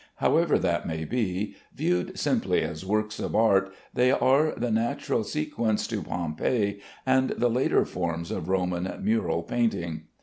However 0.15 0.57
that 0.57 0.87
may 0.87 1.05
be, 1.05 1.55
viewed 1.75 2.17
simply 2.17 2.63
as 2.63 2.83
works 2.83 3.19
of 3.19 3.35
art, 3.35 3.71
they 3.93 4.09
are 4.11 4.51
the 4.57 4.71
natural 4.71 5.23
sequence 5.23 5.85
to 5.85 6.01
Pompeii 6.01 6.81
and 7.05 7.29
the 7.37 7.49
later 7.51 7.85
forms 7.85 8.31
of 8.31 8.49
Roman 8.49 8.91
mural 9.03 9.43
painting. 9.43 10.05